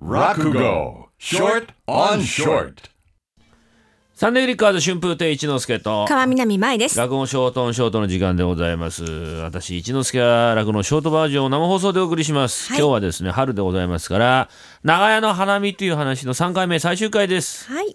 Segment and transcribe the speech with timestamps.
[0.00, 1.08] Rakugo.
[1.18, 2.88] Short on Short.
[4.14, 6.98] サンデーリッカーズ春風亭一之輔と川南舞です。
[6.98, 9.04] 落語ショートオンショートの時間でございます。
[9.04, 12.78] 私一之輔は落語のショートバージョンを生放送でお送りします、はい。
[12.78, 14.48] 今日はですね春でございますから
[14.82, 17.70] 長屋の花見という話の3回目最終回です。
[17.70, 17.94] はい。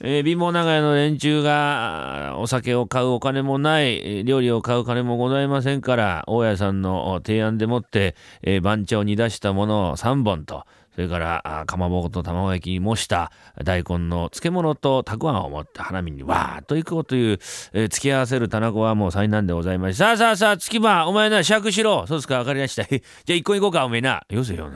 [0.00, 10.64] えー貧乏長屋の連中がお酒を買うお金もないえー料理を買う金もございませんから大家さんのお提案でもって、えー番茶を煮出したものを3本と
[10.96, 13.30] それからあかまぼこと卵焼きに模した
[13.62, 17.38] 大根の漬物とたくあんを持って花見にわーっと行こうという、
[17.74, 23.00] えー付き合わせる棚子はもう災難でございましてさあさあさあ月間お前な酌しろそうですか分かりました じゃ
[23.30, 24.70] あ一個行こうかおめえなよせよ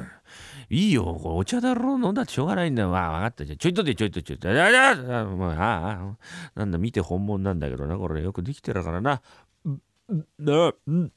[0.69, 2.91] いいよ、これお茶だろう、飲んだってしょうがないんだよ。
[2.91, 3.45] まあ、分かった。
[3.45, 4.49] じゃちょいとでちょいとちょいと。
[4.49, 6.17] あああああ
[6.55, 9.21] なんだ、見て本物なんだけどな、これよくできてるからな。
[9.65, 9.71] う
[10.11, 11.13] うんうん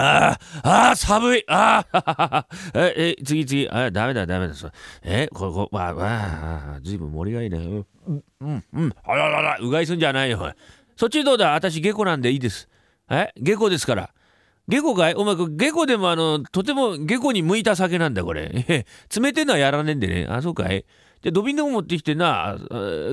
[0.00, 1.44] ああ、ああ、寒い。
[1.48, 3.68] ああ、 え、え、次次。
[3.68, 4.54] あダメだ、ダメだ。
[4.54, 4.70] そ
[5.02, 7.84] え、これ、これ、わあ、わあ、ずいぶん盛りがいいね。
[8.06, 8.94] うん、うん、うん。
[9.04, 10.54] あららら、うがいすんじゃないよ。
[10.96, 11.54] そっちどうだ？
[11.54, 12.68] 私、下戸なんでいいです。
[13.10, 13.30] え？
[13.40, 14.10] 下戸ですから。
[14.68, 15.14] 下戸かい？
[15.14, 18.50] お前、これ下戸でもあの、とても下戸に向いた酒なんだ、これ。
[18.68, 18.86] え
[19.20, 20.26] 冷てんのはやらねえんでね。
[20.28, 20.84] あ、そうかい？
[21.22, 22.56] じゃあ、土瓶でも持ってきてな、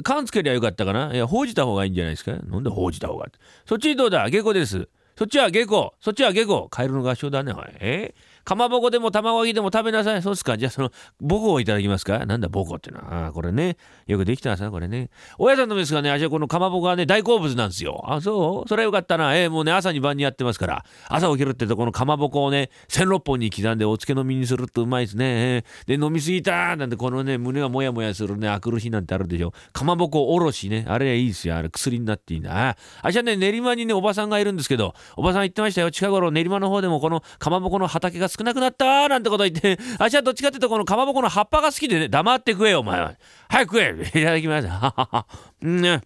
[0.04, 1.14] 缶つけりゃよかったかな？
[1.14, 2.32] いや、ほうじた方がいいんじゃないですか？
[2.32, 3.26] なんでほうじた方が？
[3.66, 4.30] そっちどうだ？
[4.30, 4.88] 下戸です。
[5.18, 5.94] そっちは下戸。
[6.00, 6.68] そっちは下戸。
[6.70, 7.66] カエルの合唱だね、おい。
[7.80, 8.14] え？
[8.48, 10.22] かまぼこでも卵焼きでも食べなさい。
[10.22, 10.58] そうっすか。
[10.58, 10.90] じゃあ、その、
[11.22, 12.26] 母校をいただきますか？
[12.26, 13.26] なんだ、母校ってのは？
[13.26, 13.76] ああ、これね。
[14.06, 15.10] よくできたさ、これね。
[15.38, 18.06] 親さんのですがね、あじゃこのかまぼこはね、大好物なんですよ。
[18.08, 18.70] あ、そう？
[18.70, 19.36] それはよかったな。
[19.36, 20.86] ええもうね、朝に晩にやってますから。
[21.10, 25.66] 朝起きるってとこのかまぼこをね、16本に刻んでお漬け飲みにするとうまいですね。
[25.88, 29.52] えで、飲みすぎたなんてこのね、胸がもやもやするね、あくる日なんてあるでしょ。
[29.74, 30.86] かまぼこおろしね。
[30.88, 31.58] あれはいいですよ。
[31.58, 32.78] あれ薬になっていいんだ。
[33.02, 35.92] あじゃね、練馬にね、おばさんがいるんですけど、おばさん言ってましたよ。
[35.92, 43.16] 近頃練馬の方でもこのかまぼこの畑が少なくなったなんてこと言って、 あじゃあどっちかっていうとこのかまぼこの葉っぱが好きでね、黙って食えよ、お前は。
[43.50, 44.12] 早く食え。
[44.20, 44.68] いただきます。
[44.68, 45.26] ははは。
[45.62, 46.02] うんね。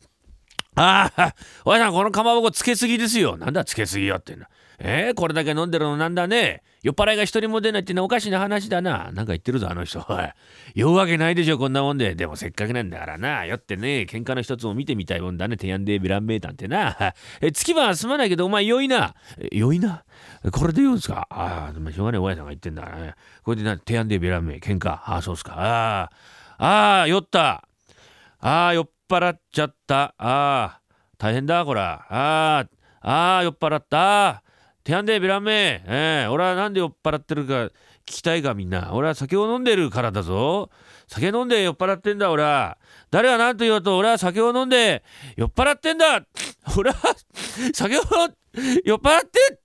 [0.75, 3.35] ああ、おやさん、このかまぼこつけすぎですよ。
[3.35, 4.47] なんだつけすぎよってな。
[4.83, 6.63] えー、これだけ飲んでるのなんだね。
[6.81, 9.11] 酔っ払いが一人も出ないってのはおかしな話だな。
[9.11, 10.03] なんか言ってるぞ、あの人。
[10.73, 12.15] 酔うわけないでしょ、こんなもんで。
[12.15, 13.45] でもせっかくなんだからな。
[13.45, 15.55] 酔ってね、喧嘩の一つも見てみたいもんだね。
[15.55, 16.97] 提案でビランメータンってな。
[17.41, 19.13] え、月はすまないけど、お前酔いな。
[19.51, 20.03] 酔いな？
[20.51, 21.27] これで言うんすか？
[21.29, 23.13] ああ、まあしょうがない、おやさんが言ってんだからね。
[23.43, 24.89] これでな、提案でビランメー、喧嘩。
[24.89, 25.53] ああ、そうっすか。
[25.57, 26.09] あ
[26.57, 27.67] あ、ああ、酔った。
[28.39, 30.15] ああ、酔っ払っちゃった。
[30.17, 30.81] ああ。
[31.19, 32.67] 大変だこらあー
[33.01, 34.41] あー酔っ払った
[34.83, 36.27] 手やんでビラメええ。
[36.27, 37.71] 俺はなんで酔っ払ってるか聞
[38.05, 38.91] きたいかみんな。
[38.93, 40.69] 俺は酒を飲んでるからだぞ。
[41.07, 42.77] 酒飲んで酔っ払ってんだ俺は。
[43.11, 45.03] 誰が何と言おうと俺は酒を飲んで
[45.35, 46.23] 酔っ払ってんだ。
[46.77, 47.15] 俺は
[47.73, 48.01] 酒を
[48.83, 49.61] 酔っ払って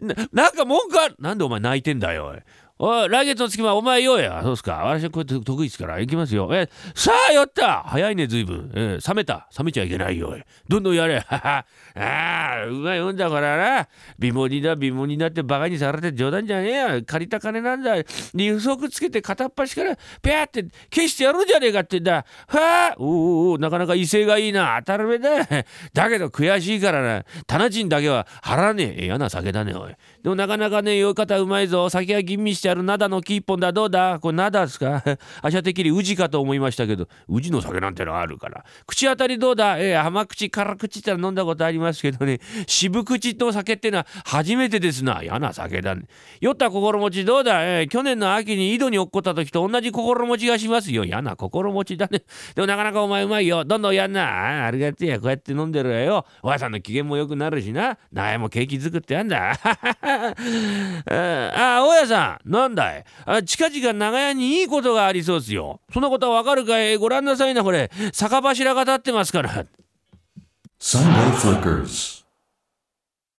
[0.00, 1.16] ななんか文句ある。
[1.18, 2.38] なんでお前泣いてんだよおい。
[2.80, 4.40] おい来月の月はお前よや。
[4.42, 4.84] そうっすか。
[4.84, 5.98] 私はこうやって得意ですから。
[5.98, 6.48] 行きますよ。
[6.52, 7.82] えさあ酔った。
[7.82, 8.70] 早いね随分。
[8.72, 9.48] え冷めた。
[9.58, 10.36] 冷めちゃいけないよ
[10.68, 11.18] どんどんやれ。
[11.28, 11.64] あ
[11.96, 13.88] あうまいもんだからな。
[14.20, 17.02] 貧乏人だ貧乏人だってバカにされて冗談じゃねえや。
[17.02, 17.96] 借りた金なんだ。
[18.34, 22.24] 利息つけて片っ端からペアって消してやるんじゃねえかってんだ。
[22.46, 24.80] はあおうおおなかなか威勢がいいな。
[24.86, 25.64] 当たり前だ。
[25.92, 27.24] だけど悔しいからな。
[27.48, 29.04] 棚賃だけは払わねえ。
[29.06, 29.92] 嫌な酒だねおい。
[30.22, 31.90] でもなかなかね酔い方うまいぞ。
[31.90, 33.72] 酒は吟味してある灘の木一本だ。
[33.72, 34.18] どうだ？
[34.20, 35.02] これ灘ですか？
[35.42, 37.08] あしゃてきり宇治かと思いましたけど。
[37.28, 38.64] 宇治の酒なんてのあるから。
[38.86, 39.78] 口当たりどうだ？
[39.78, 42.40] ええ甘口辛口ってのは飲んだことありますけどね。
[42.66, 45.22] 渋口の酒ってのは初めてですな。
[45.22, 46.02] 嫌な酒だね。
[46.40, 47.64] 酔った心持ちどうだ？
[47.64, 51.04] ええ去年の秋に井戸に落っこった時と同じ心持ちがしますよ。
[51.04, 52.22] 嫌な心持ちだね。
[52.54, 53.64] でもなかなかお前うまいよ。
[53.64, 54.62] どんどんやんな。
[54.62, 55.08] あありがてえ。
[55.08, 56.26] やこうやって飲んでるわよ。
[56.42, 57.96] おやさんの機嫌も良くなるしな。
[58.12, 59.52] 苗も景気作ってやんだ。
[60.02, 60.34] あ
[61.10, 62.50] あ大家さん。
[62.58, 63.04] なんだい?
[63.24, 65.80] あ近々長屋にいいことがありそうですよ。
[65.92, 66.96] そんなことはわかるかい?
[66.96, 67.90] ご覧なさいなこれ。
[68.12, 69.64] 酒柱が立ってますから。
[70.80, 72.24] Sunday Flickers